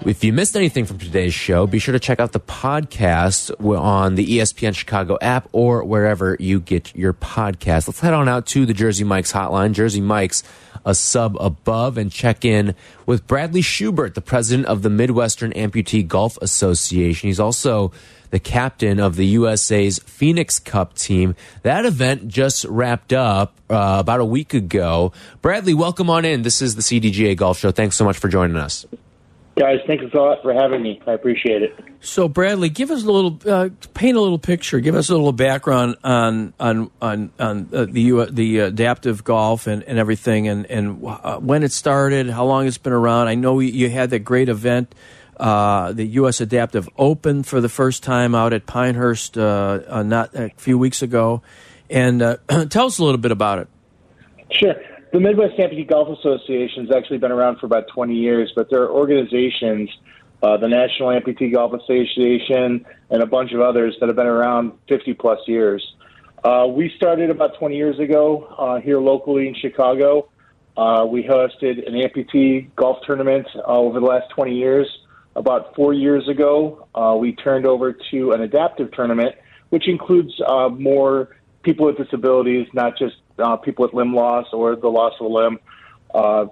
[0.06, 4.16] If you missed anything from today's show, be sure to check out the podcast on
[4.16, 7.88] the ESPN Chicago app or wherever you get your podcast.
[7.88, 9.72] Let's head on out to the Jersey Mike's hotline.
[9.72, 10.44] Jersey Mike's
[10.86, 16.08] a sub above and check in with Bradley Schubert, the president of the Midwestern Amputee
[16.08, 17.28] Golf Association.
[17.28, 17.92] He's also
[18.30, 21.36] the captain of the USA's Phoenix Cup team.
[21.64, 25.14] That event just wrapped up uh, about a week ago.
[25.42, 26.42] Bradley, welcome on in.
[26.42, 27.72] This is the CDGA Golf Show.
[27.72, 28.86] Thanks so much for joining us.
[29.58, 31.02] Guys, thanks a lot for having me.
[31.08, 31.80] I appreciate it.
[32.02, 34.82] So, Bradley, give us a little, uh, paint a little picture.
[34.82, 39.82] Give us a little background on on on, on uh, the the adaptive golf and,
[39.84, 43.30] and everything, and and uh, when it started, how long it's been around.
[43.30, 44.94] I know you had that great event,
[45.38, 46.42] uh, the U.S.
[46.42, 51.02] Adaptive Open, for the first time out at Pinehurst uh, uh, not a few weeks
[51.02, 51.44] ago,
[51.90, 52.20] and
[52.70, 53.70] tell us a little bit about it.
[54.52, 54.76] Sure.
[55.14, 58.82] The Midwest Amputee Golf Association has actually been around for about 20 years, but there
[58.82, 59.90] are organizations,
[60.42, 64.74] uh, the National Amputee Golf Association, and a bunch of others that have been around
[64.90, 65.96] 50 plus years.
[66.44, 70.30] Uh, we started about 20 years ago uh, here locally in Chicago.
[70.76, 74.88] Uh, we hosted an amputee golf tournament uh, over the last 20 years.
[75.36, 79.36] About four years ago, uh, we turned over to an adaptive tournament,
[79.70, 80.34] which includes
[80.78, 85.26] more people with disabilities, not just uh, people with limb loss or the loss of
[85.26, 85.60] a limb.
[86.14, 86.46] Uh,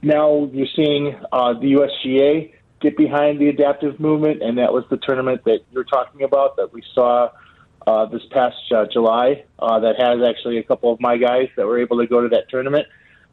[0.00, 4.96] now you're seeing uh, the USGA get behind the adaptive movement, and that was the
[4.98, 7.30] tournament that you're talking about that we saw
[7.86, 9.44] uh, this past uh, July.
[9.58, 12.28] Uh, that has actually a couple of my guys that were able to go to
[12.28, 12.86] that tournament,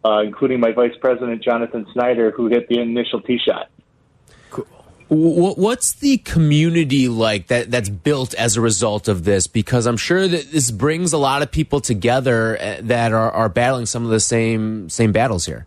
[0.03, 3.69] uh, including my vice president Jonathan Snyder, who hit the initial tee shot.
[5.13, 9.45] What's the community like that that's built as a result of this?
[9.45, 13.49] Because I'm sure that this brings a lot of people together uh, that are, are
[13.49, 15.65] battling some of the same same battles here.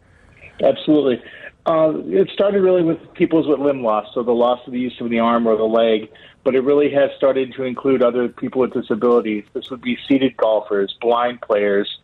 [0.62, 1.22] Absolutely.
[1.66, 4.98] Uh, it started really with people with limb loss, so the loss of the use
[4.98, 6.10] of the arm or the leg,
[6.42, 9.44] but it really has started to include other people with disabilities.
[9.52, 11.98] This would be seated golfers, blind players,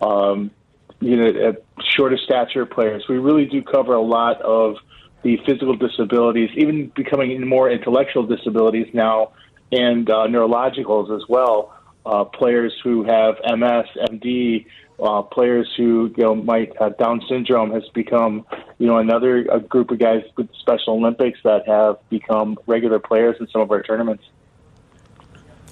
[0.00, 0.52] um,
[1.00, 1.52] you know, uh,
[1.82, 3.06] shorter stature players.
[3.08, 4.76] We really do cover a lot of
[5.24, 9.32] the physical disabilities, even becoming more intellectual disabilities now,
[9.72, 11.74] and uh, neurologicals as well.
[12.06, 14.66] Uh, players who have MS, MD,
[15.02, 18.46] uh, players who you know might have Down syndrome has become
[18.78, 23.36] you know another a group of guys with Special Olympics that have become regular players
[23.40, 24.24] in some of our tournaments.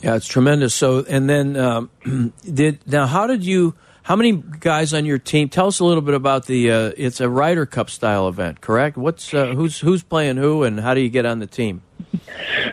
[0.03, 0.75] Yeah, it's tremendous.
[0.75, 1.91] So, and then um,
[2.43, 3.75] did now how did you?
[4.03, 5.49] How many guys on your team?
[5.49, 6.71] Tell us a little bit about the.
[6.71, 8.97] Uh, it's a Ryder Cup style event, correct?
[8.97, 11.83] What's uh, who's who's playing who, and how do you get on the team?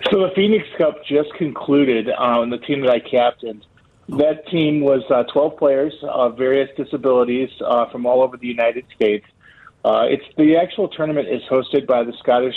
[0.10, 3.66] So the Phoenix Cup just concluded on um, the team that I captained.
[4.10, 8.86] That team was uh, 12 players of various disabilities uh, from all over the United
[8.96, 9.26] States.
[9.86, 12.56] Uh, it's the actual tournament is hosted by the Scottish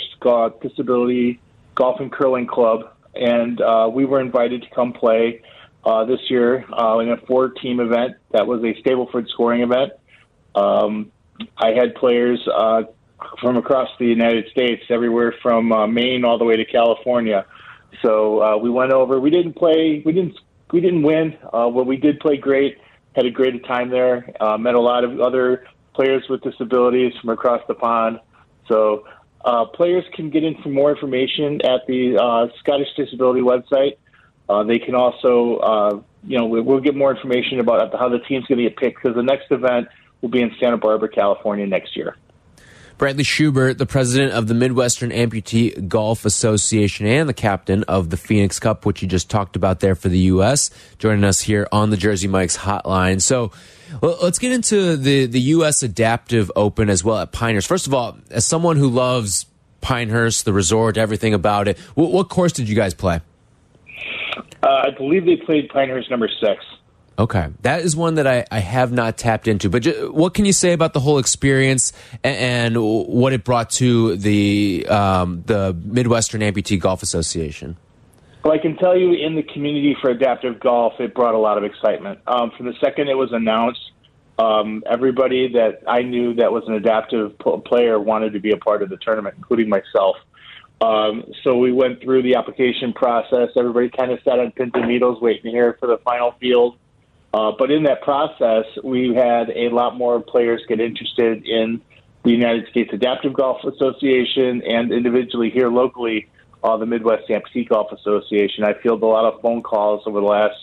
[0.61, 1.39] Disability
[1.75, 5.43] Golf and Curling Club, and uh, we were invited to come play
[5.85, 9.93] uh, this year uh, in a four team event that was a Stableford scoring event.
[10.55, 11.11] Um,
[11.57, 12.83] I had players uh,
[13.41, 17.45] from across the United States, everywhere from uh, Maine all the way to California.
[18.01, 19.19] So uh, we went over.
[19.19, 20.01] We didn't play.
[20.05, 20.37] We didn't.
[20.71, 21.37] We didn't win.
[21.53, 22.77] Uh, but we did play great.
[23.15, 24.29] Had a great time there.
[24.39, 28.19] Uh, met a lot of other players with disabilities from across the pond.
[28.67, 29.05] So
[29.45, 33.97] uh, players can get in for more information at the uh, Scottish Disability website.
[34.49, 38.45] Uh, they can also, uh, you know, we'll get more information about how the team's
[38.45, 39.87] going to get picked because the next event
[40.21, 42.17] will be in Santa Barbara, California next year.
[42.97, 48.17] Bradley Schubert, the president of the Midwestern Amputee Golf Association and the captain of the
[48.17, 51.89] Phoenix Cup, which you just talked about there for the U.S., joining us here on
[51.89, 53.21] the Jersey Mike's hotline.
[53.21, 53.51] So
[54.01, 55.83] let's get into the, the U.S.
[55.83, 57.67] Adaptive Open as well at Pinehurst.
[57.67, 59.47] First of all, as someone who loves
[59.81, 63.21] Pinehurst, the resort, everything about it, what, what course did you guys play?
[64.37, 66.63] Uh, I believe they played Pinehurst number six.
[67.17, 69.69] Okay, that is one that I, I have not tapped into.
[69.69, 71.93] But just, what can you say about the whole experience
[72.23, 77.77] and, and what it brought to the um, the Midwestern Amputee Golf Association?
[78.43, 81.57] Well, I can tell you, in the community for adaptive golf, it brought a lot
[81.57, 82.19] of excitement.
[82.27, 83.91] Um, from the second it was announced,
[84.39, 88.81] um, everybody that I knew that was an adaptive player wanted to be a part
[88.81, 90.17] of the tournament, including myself.
[90.81, 93.49] Um, so we went through the application process.
[93.55, 96.77] Everybody kind of sat on pins and needles waiting here for the final field.
[97.33, 101.81] Uh, but in that process, we had a lot more players get interested in
[102.23, 106.29] the United States Adaptive Golf Association and individually here locally,
[106.63, 108.63] uh, the Midwest Amputee Golf Association.
[108.63, 110.55] I fielded a lot of phone calls over the last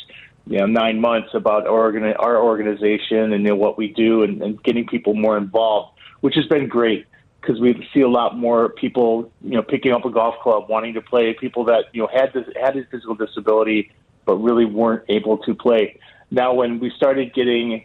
[0.46, 4.22] you know nine months about our, organi- our organization and you know, what we do
[4.22, 7.06] and, and getting people more involved, which has been great.
[7.40, 10.94] Because we see a lot more people, you know, picking up a golf club, wanting
[10.94, 11.34] to play.
[11.34, 13.90] People that you know had this had a physical disability,
[14.26, 15.98] but really weren't able to play.
[16.30, 17.84] Now, when we started getting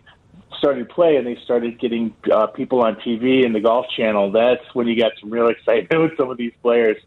[0.57, 4.31] started to play and they started getting uh, people on TV and the Golf Channel,
[4.31, 6.97] that's when you got some real excitement with some of these players.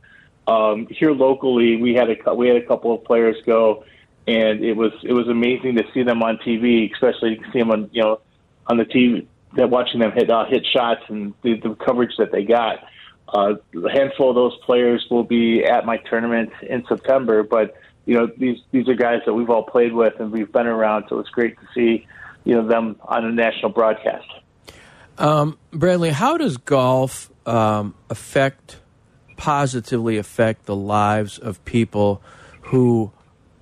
[0.47, 3.85] Um, here locally, we had a we had a couple of players go,
[4.27, 7.71] and it was it was amazing to see them on TV, especially to see them
[7.71, 8.21] on you know
[8.67, 12.33] on the TV that watching them hit uh, hit shots and the, the coverage that
[12.33, 12.79] they got.
[13.29, 18.15] Uh, a handful of those players will be at my tournament in September, but you
[18.15, 21.19] know these these are guys that we've all played with and we've been around, so
[21.19, 22.07] it's great to see
[22.45, 24.27] you know them on a national broadcast.
[25.19, 28.79] Um, Bradley, how does golf um, affect
[29.37, 32.21] positively affect the lives of people
[32.63, 33.11] who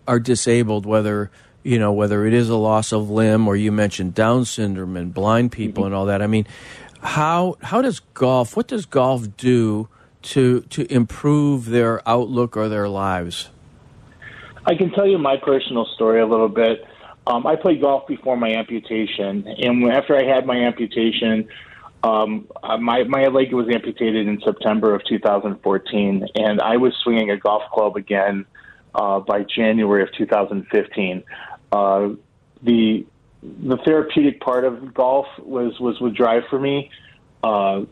[0.09, 1.31] are disabled, whether
[1.67, 5.13] you know, whether it is a loss of limb or you mentioned Down syndrome and
[5.13, 5.87] blind people mm-hmm.
[5.89, 6.23] and all that.
[6.23, 6.47] I mean,
[7.03, 8.57] how how does golf?
[8.57, 9.89] What does golf do
[10.23, 13.51] to to improve their outlook or their lives?
[14.65, 16.85] I can tell you my personal story a little bit.
[17.27, 21.49] Um, I played golf before my amputation, and after I had my amputation,
[22.05, 27.31] um, uh, my my leg was amputated in September of 2014, and I was swinging
[27.31, 28.47] a golf club again
[28.95, 31.23] uh, by January of 2015.
[31.77, 32.15] Uh,
[32.63, 33.07] the
[33.43, 36.91] the therapeutic part of golf was was would drive for me.
[37.43, 37.83] Uh,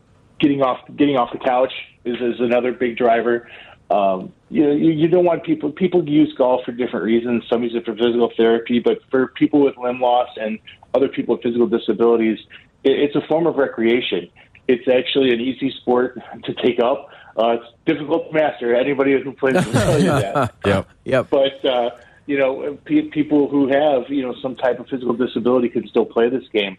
[0.41, 1.73] getting off getting off the couch
[2.05, 3.49] is, is another big driver.
[3.91, 7.45] Um, you know, you, you don't want people people to use golf for different reasons.
[7.51, 10.59] Some use it for physical therapy, but for people with limb loss and
[10.95, 12.39] other people with physical disabilities,
[12.83, 14.31] it, it's a form of recreation.
[14.67, 17.11] It's actually an easy sport to take up.
[17.37, 18.75] Uh, it's difficult to master.
[18.75, 20.55] Anybody who plays will tell you that.
[20.65, 20.89] yep.
[21.05, 21.27] Yep.
[21.31, 21.91] But uh,
[22.27, 26.07] you know, pe- people who have you know some type of physical disability can still
[26.07, 26.77] play this game.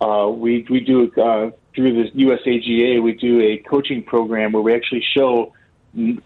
[0.00, 4.74] Uh, we we do uh, through the USAGA we do a coaching program where we
[4.74, 5.52] actually show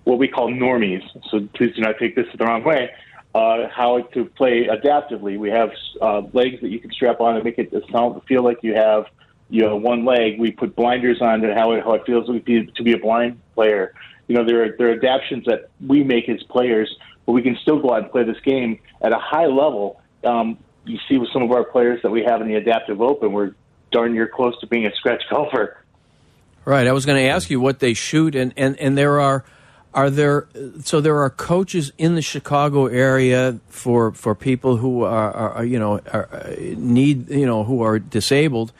[0.05, 1.03] what we call normies.
[1.31, 2.91] So please do not take this the wrong way.
[3.33, 5.39] Uh, how to play adaptively.
[5.39, 5.71] We have
[6.03, 9.07] uh, legs that you can strap on and make it sound feel like you have
[9.49, 10.39] you know one leg.
[10.39, 12.99] We put blinders on to how it, how it feels to be, to be a
[12.99, 13.95] blind player.
[14.27, 17.57] You know there are there are adaptations that we make as players but we can
[17.63, 20.01] still go out and play this game at a high level.
[20.25, 23.33] Um, you see with some of our players that we have in the Adaptive Open,
[23.33, 23.55] we're
[23.93, 25.79] darn near close to being a scratch golfer.
[26.65, 26.87] Right.
[26.87, 29.45] I was going to ask you what they shoot, and, and, and there are
[29.93, 30.47] are there
[30.85, 35.79] so there are coaches in the Chicago area for for people who are, are you
[35.79, 36.29] know are,
[36.77, 38.73] need you know who are disabled.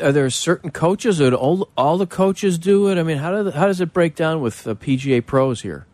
[0.00, 1.20] Are there certain coaches?
[1.20, 2.98] Or all all the coaches do it?
[2.98, 5.86] I mean, how do how does it break down with PGA pros here?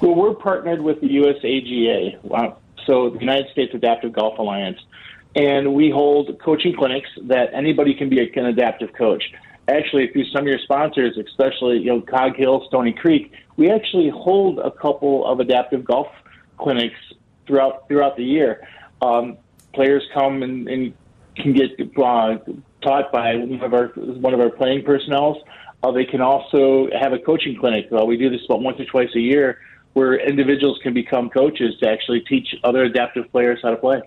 [0.00, 4.78] Well, we're partnered with the USAGA, so the United States Adaptive Golf Alliance,
[5.36, 9.32] and we hold coaching clinics that anybody can be an adaptive coach.
[9.68, 14.10] Actually, through some of your sponsors, especially you know Cog Hill, Stony Creek, we actually
[14.10, 16.08] hold a couple of adaptive golf
[16.58, 16.98] clinics
[17.46, 18.66] throughout throughout the year.
[19.00, 19.38] Um,
[19.72, 20.94] players come and, and
[21.36, 22.36] can get uh,
[22.82, 25.42] taught by one of our one of our playing personnel.
[25.82, 27.88] Uh, they can also have a coaching clinic.
[27.92, 29.58] Uh, we do this about once or twice a year
[29.94, 34.02] where individuals can become coaches to actually teach other adaptive players how to play.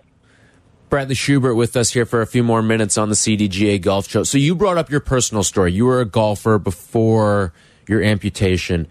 [0.88, 4.22] Bradley Schubert with us here for a few more minutes on the CDGA Golf Show.
[4.22, 5.72] So you brought up your personal story.
[5.72, 7.52] You were a golfer before
[7.86, 8.86] your amputation.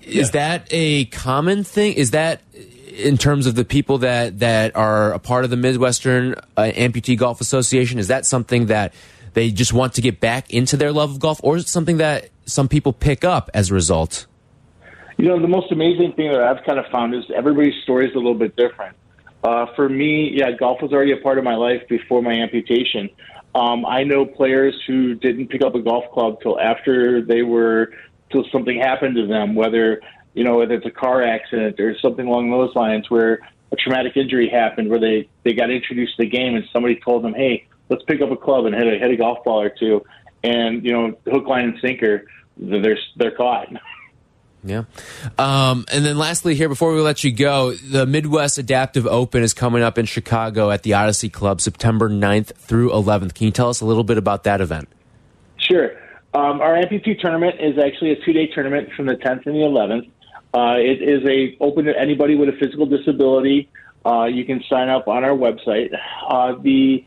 [0.00, 0.22] Yeah.
[0.22, 1.94] Is that a common thing?
[1.94, 2.40] Is that
[2.96, 7.18] in terms of the people that that are a part of the Midwestern uh, Amputee
[7.18, 7.98] Golf Association?
[7.98, 8.94] Is that something that
[9.34, 11.98] they just want to get back into their love of golf, or is it something
[11.98, 14.26] that some people pick up as a result?
[15.24, 18.14] You know, the most amazing thing that I've kind of found is everybody's story is
[18.14, 18.94] a little bit different.
[19.42, 23.08] Uh, for me, yeah, golf was already a part of my life before my amputation.
[23.54, 27.94] Um, I know players who didn't pick up a golf club till after they were,
[28.30, 30.02] till something happened to them, whether,
[30.34, 33.38] you know, whether it's a car accident or something along those lines where
[33.72, 37.24] a traumatic injury happened where they, they got introduced to the game and somebody told
[37.24, 39.70] them, hey, let's pick up a club and hit a, hit a golf ball or
[39.70, 40.04] two.
[40.42, 42.26] And, you know, hook, line, and sinker,
[42.58, 43.68] they're, they're caught.
[44.64, 44.84] Yeah.
[45.38, 49.52] Um, and then lastly, here, before we let you go, the Midwest Adaptive Open is
[49.52, 53.34] coming up in Chicago at the Odyssey Club September 9th through 11th.
[53.34, 54.88] Can you tell us a little bit about that event?
[55.58, 55.92] Sure.
[56.32, 59.60] Um, our amputee tournament is actually a two day tournament from the 10th and the
[59.60, 60.10] 11th.
[60.54, 63.68] Uh, it is a open to anybody with a physical disability.
[64.06, 65.90] Uh, you can sign up on our website.
[66.28, 67.04] Uh, the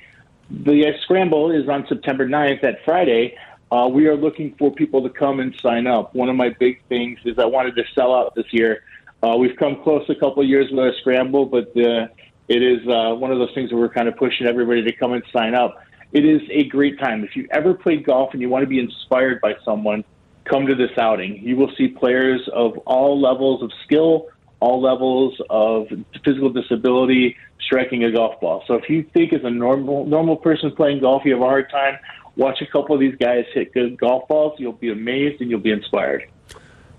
[0.49, 3.37] the scramble is on September 9th, that Friday.
[3.71, 6.15] Uh, we are looking for people to come and sign up.
[6.15, 8.83] One of my big things is I wanted to sell out this year.
[9.21, 12.07] Uh, we've come close a couple of years with our scramble, but uh,
[12.47, 15.13] it is uh, one of those things where we're kind of pushing everybody to come
[15.13, 15.83] and sign up.
[16.13, 17.25] It is a great time.
[17.25, 20.05] If you ever played golf and you want to be inspired by someone,
[20.45, 21.41] come to this outing.
[21.43, 24.27] You will see players of all levels of skill,
[24.61, 25.87] all levels of
[26.23, 28.63] physical disability striking a golf ball.
[28.65, 31.69] So if you think as a normal normal person playing golf you have a hard
[31.69, 31.99] time,
[32.37, 34.53] watch a couple of these guys hit good golf balls.
[34.59, 36.29] You'll be amazed and you'll be inspired.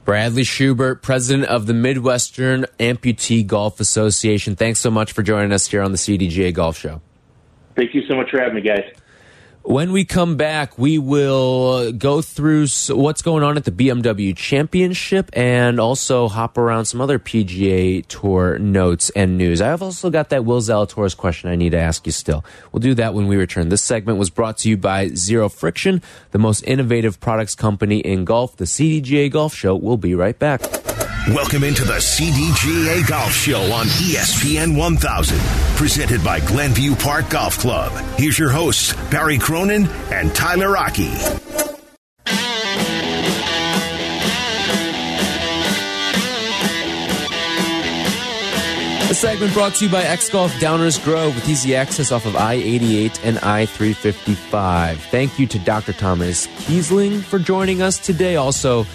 [0.04, 4.56] Bradley Schubert, president of the Midwestern Amputee Golf Association.
[4.56, 7.02] Thanks so much for joining us here on the CDGA Golf Show.
[7.76, 8.84] Thank you so much for having me, guys.
[9.68, 14.34] When we come back, we will uh, go through what's going on at the BMW
[14.34, 19.60] Championship and also hop around some other PGA Tour notes and news.
[19.60, 22.46] I've also got that Will Zalatoris question I need to ask you still.
[22.72, 23.68] We'll do that when we return.
[23.68, 26.00] This segment was brought to you by Zero Friction,
[26.30, 28.56] the most innovative products company in golf.
[28.56, 30.62] The CDGA Golf Show will be right back.
[31.34, 35.38] Welcome into the CDGA Golf Show on ESPN 1000,
[35.76, 37.92] presented by Glenview Park Golf Club.
[38.18, 41.10] Here's your hosts, Barry Cronin and Tyler Aki.
[49.08, 52.36] The segment brought to you by X Golf Downers Grove with easy access off of
[52.36, 54.98] I 88 and I 355.
[55.02, 55.92] Thank you to Dr.
[55.92, 58.36] Thomas Kiesler for joining us today.
[58.36, 58.86] Also,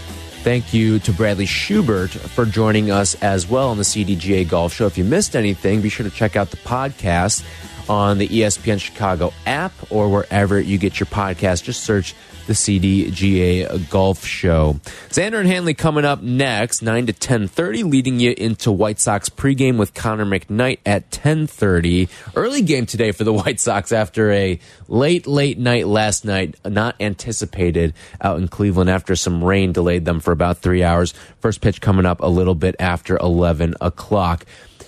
[0.44, 4.86] Thank you to Bradley Schubert for joining us as well on the CDGA Golf Show.
[4.86, 7.46] If you missed anything, be sure to check out the podcast
[7.89, 11.63] on the ESPN Chicago app or wherever you get your podcast.
[11.63, 12.15] Just search
[12.47, 14.79] the CDGA Golf Show.
[15.09, 19.77] Xander and Hanley coming up next, 9 to 10.30, leading you into White Sox pregame
[19.77, 22.09] with Connor McKnight at 10.30.
[22.36, 26.95] Early game today for the White Sox after a late, late night last night, not
[26.99, 31.13] anticipated out in Cleveland after some rain delayed them for about three hours.
[31.39, 34.45] First pitch coming up a little bit after 11 o'clock.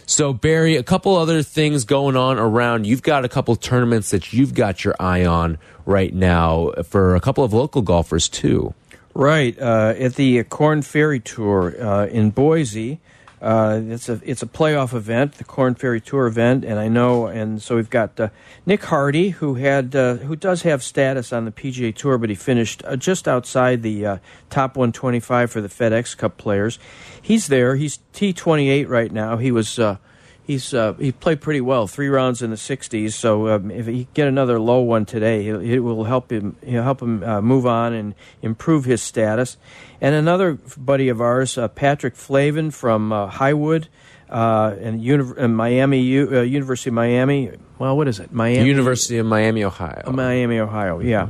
[0.08, 2.86] So, Barry, a couple other things going on around.
[2.86, 7.20] You've got a couple tournaments that you've got your eye on right now for a
[7.20, 8.74] couple of local golfers, too.
[9.16, 9.60] Right.
[9.60, 12.99] Uh, at the Korn Ferry Tour uh, in Boise.
[13.45, 17.27] Uh, it's a it's a playoff event, the Korn Ferry Tour event, and I know,
[17.27, 18.29] and so we've got uh,
[18.65, 22.35] Nick Hardy, who had uh, who does have status on the PGA Tour, but he
[22.35, 24.17] finished uh, just outside the uh,
[24.49, 26.79] top 125 for the FedEx Cup players.
[27.21, 27.75] He's there.
[27.75, 29.37] He's T28 right now.
[29.37, 29.97] He was uh,
[30.45, 33.13] he's uh, he played pretty well, three rounds in the 60s.
[33.13, 37.01] So um, if he get another low one today, it will help him he'll help
[37.01, 39.57] him uh, move on and improve his status.
[40.01, 43.87] And another buddy of ours, uh, Patrick Flavin from uh, Highwood.
[44.27, 47.51] Uh, and uni- Miami, U- uh, University of Miami.
[47.77, 48.33] Well, what is it?
[48.33, 50.11] Miami University of Miami, Ohio.
[50.11, 50.99] Miami, Ohio.
[50.99, 51.27] Yeah.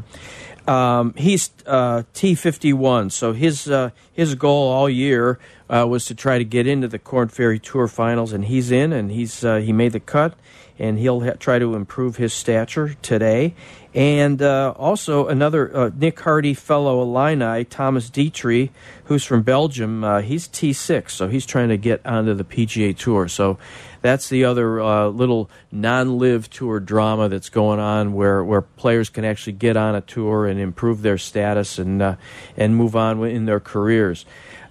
[0.65, 5.39] Um, he's uh, T51, so his uh, his goal all year
[5.69, 8.93] uh, was to try to get into the Korn Ferry Tour Finals, and he's in,
[8.93, 10.35] and he's uh, he made the cut,
[10.77, 13.53] and he'll try to improve his stature today.
[13.93, 18.71] And uh, also another uh, Nick Hardy fellow Illini, Thomas Detry,
[19.05, 20.03] who's from Belgium.
[20.23, 23.29] he's T6, so he's trying to get onto the PGA Tour.
[23.29, 23.57] So
[24.05, 29.25] that's the other uh, little non-live tour drama that's going on, where where players can
[29.25, 32.15] actually get on a tour and improve their status and uh,
[32.55, 34.23] and move on in their careers.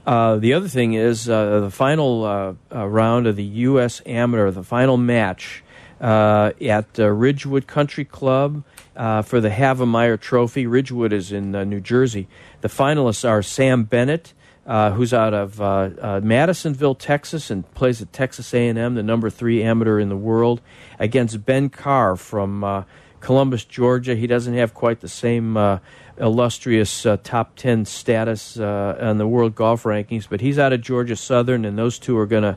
[0.06, 4.02] Uh, the other thing is uh, the final uh, uh, round of the U.S.
[4.04, 5.62] Amateur, the final match
[6.00, 8.62] at Ridgewood Country Club.
[8.94, 12.28] for the Havemeyer Trophy, Ridgewood is in New Jersey.
[12.60, 14.34] The finalists are Sam Bennett,
[14.66, 19.30] uh, who's out of uh, uh, Madisonville, Texas, and plays at Texas A&M, the number
[19.30, 20.60] three amateur in the world,
[20.98, 22.84] against Ben Carr from uh,
[23.24, 24.14] Columbus, Georgia.
[24.14, 25.78] He doesn't have quite the same uh,
[26.18, 31.16] illustrious uh, top ten status on the world golf rankings, but he's out of Georgia
[31.16, 32.56] Southern, and those two are going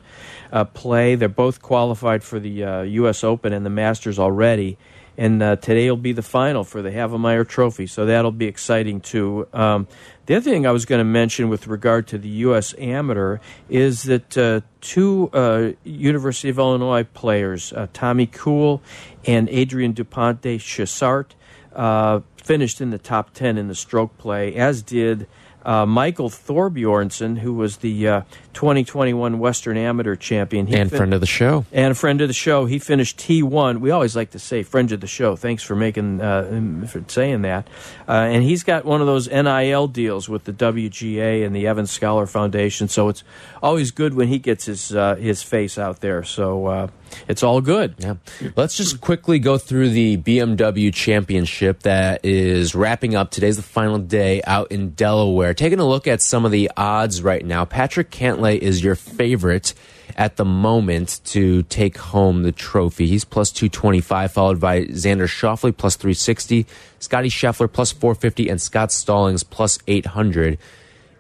[0.52, 1.16] to play.
[1.16, 3.24] They're both qualified for the U.S.
[3.24, 4.78] Open and the Masters already
[5.18, 9.02] and uh, today will be the final for the Havemeyer Trophy, so that'll be exciting
[9.02, 9.48] too.
[9.52, 9.88] Um,
[10.28, 12.76] the other thing I was going to mention with regard to the U.S.
[12.78, 13.40] Amateur
[13.70, 18.82] is that uh, two uh, University of Illinois players, uh, Tommy Kuhl
[19.26, 21.34] and Adrien Dumont de Chassart,
[21.74, 25.28] uh, finished in the top 10 in the stroke play, as did
[25.68, 28.22] uh, Michael Thorbjornsen, who was the uh,
[28.54, 30.66] 2021 Western Amateur champion.
[30.66, 31.66] He and friend of the show.
[31.74, 32.66] And a friend of the show.
[32.66, 33.82] He finished T1.
[33.82, 35.36] We always like to say friend of the show.
[35.36, 37.68] Thanks for making uh, for saying that.
[38.08, 41.92] Uh, and he's got one of those NIL deals with the WGA and the Evans
[41.92, 42.88] Scholar Foundation.
[42.88, 43.26] So it's
[43.62, 46.24] always good when he gets his uh, his face out there.
[46.24, 46.88] So uh,
[47.28, 47.96] it's all good.
[48.00, 48.16] Yeah.
[48.56, 53.32] Let's just quickly go through the BMW Championship that is wrapping up.
[53.32, 55.54] Today's the final day out in Delaware.
[55.58, 57.66] Taking a look at some of the odds right now.
[57.66, 59.74] Patrick Cantlay is your favorite
[60.16, 63.08] at the moment to take home the trophy.
[63.08, 66.68] He's plus 225, followed by Xander Schauffele plus 360,
[67.00, 70.60] Scotty Scheffler plus 450, and Scott Stallings plus 800.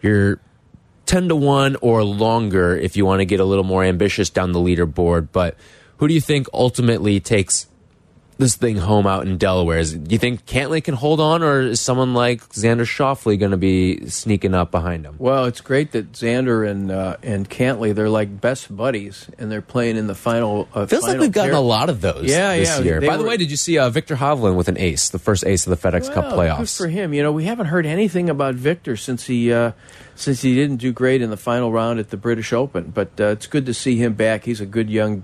[0.03, 0.39] you're
[1.07, 4.51] 10 to 1 or longer if you want to get a little more ambitious down
[4.51, 5.29] the leaderboard.
[5.31, 5.55] But
[5.97, 7.65] who do you think ultimately takes
[8.37, 9.79] this thing home out in Delaware?
[9.79, 13.51] Is, do you think Cantlay can hold on, or is someone like Xander Schauffele going
[13.51, 15.15] to be sneaking up behind him?
[15.17, 19.61] Well, it's great that Xander and uh, and Cantlay they're like best buddies, and they're
[19.61, 20.67] playing in the final.
[20.73, 21.57] Uh, Feels final like we've gotten pair.
[21.59, 23.01] a lot of those Yeah, this yeah, year.
[23.01, 25.65] By the way, did you see uh, Viktor Hovland with an ace, the first ace
[25.67, 26.57] of the FedEx Cup playoffs?
[26.59, 27.13] Good for him.
[27.13, 29.71] You know, we haven't heard anything about Viktor since he uh,
[30.15, 32.91] since he didn't do great in the final round at the British Open.
[32.93, 34.43] But uh, it's good to see him back.
[34.45, 35.23] He's a good young,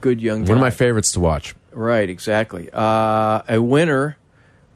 [0.00, 0.42] good young.
[0.42, 1.54] One of my favorites to watch.
[1.78, 2.68] Right, exactly.
[2.72, 4.16] Uh, a winner.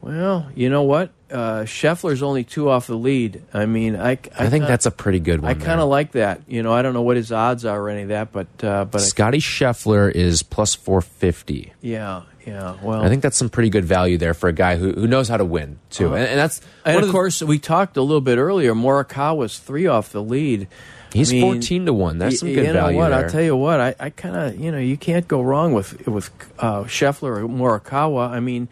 [0.01, 1.11] Well, you know what?
[1.29, 3.41] Uh, Scheffler's only two off the lead.
[3.53, 5.49] I mean, I, I, I think kinda- that's a pretty good one.
[5.49, 6.41] I kind of like that.
[6.47, 8.85] You know, I don't know what his odds are or any of that, but uh,
[8.85, 11.73] but Scotty Scheffler is plus 450.
[11.81, 12.77] yeah, yeah.
[12.81, 15.27] Well, I think that's some pretty good value there for a guy who, who knows
[15.27, 18.21] how to win too, and, and that's and of the- course we talked a little
[18.21, 18.73] bit earlier.
[18.73, 20.67] Morikawa's three off the lead.
[21.13, 22.17] He's I mean, fourteen to one.
[22.17, 23.09] That's some good you know value what?
[23.09, 23.23] there.
[23.25, 23.79] I'll tell you what.
[23.79, 27.47] I, I kind of you know you can't go wrong with with uh, Scheffler or
[27.47, 28.29] Morikawa.
[28.29, 28.67] I mean,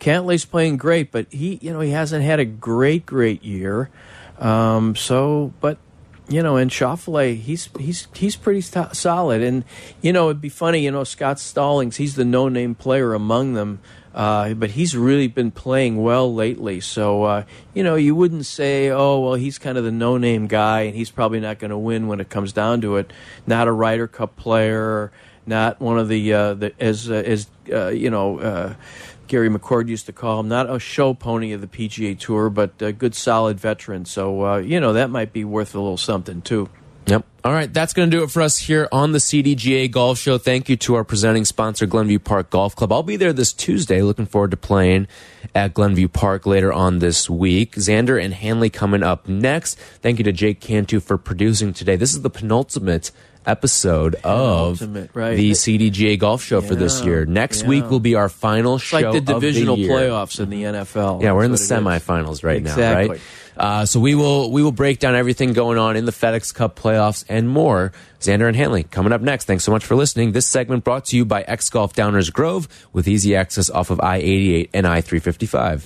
[0.00, 3.90] Cantlay's playing great, but he you know he hasn't had a great great year.
[4.38, 5.78] Um, so, but
[6.28, 9.42] you know, and Schauffele, he's he's he's pretty solid.
[9.42, 9.64] And
[10.00, 10.80] you know, it'd be funny.
[10.80, 13.80] You know, Scott Stallings, he's the no name player among them.
[14.14, 16.80] Uh, but he's really been playing well lately.
[16.80, 17.44] So, uh,
[17.74, 20.94] you know, you wouldn't say, oh, well, he's kind of the no name guy and
[20.94, 23.12] he's probably not going to win when it comes down to it.
[23.44, 25.10] Not a Ryder Cup player,
[25.46, 28.74] not one of the, uh, the as, uh, as uh, you know, uh,
[29.26, 32.80] Gary McCord used to call him, not a show pony of the PGA Tour, but
[32.80, 34.04] a good, solid veteran.
[34.04, 36.68] So, you know, that might be worth a little something, too.
[37.06, 37.24] Yep.
[37.44, 40.38] All right, that's going to do it for us here on the CDGA Golf Show.
[40.38, 42.90] Thank you to our presenting sponsor, Glenview Park Golf Club.
[42.90, 44.00] I'll be there this Tuesday.
[44.00, 45.08] Looking forward to playing
[45.54, 47.74] at Glenview Park later on this week.
[47.74, 49.74] Xander and Hanley coming up next.
[50.00, 51.96] Thank you to Jake Cantu for producing today.
[51.96, 53.10] This is the penultimate
[53.46, 54.80] episode of
[55.14, 55.36] right.
[55.36, 57.26] the CDGA Golf Show for this year.
[57.26, 57.68] Next yeah.
[57.68, 59.90] week will be our final It's show like the divisional year.
[59.90, 61.22] playoffs in the NFL.
[61.22, 61.70] Yeah, we're in the it is.
[61.70, 63.08] semifinals right now, Exactly.
[63.10, 63.20] right?
[63.56, 66.78] Uh, so we will we will break down everything going on in the FedEx Cup
[66.78, 67.92] playoffs and more.
[68.20, 69.44] Xander and Hanley coming up next.
[69.44, 70.32] Thanks so much for listening.
[70.32, 74.00] This segment brought to you by X Golf Downers Grove with easy access off of
[74.00, 75.82] I eighty eight and I three fifty five.